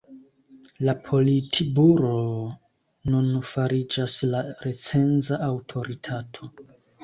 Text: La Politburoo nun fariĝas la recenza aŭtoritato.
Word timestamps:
La 0.87 0.95
Politburoo 1.07 3.11
nun 3.13 3.29
fariĝas 3.53 4.19
la 4.35 4.43
recenza 4.67 5.43
aŭtoritato. 5.53 6.55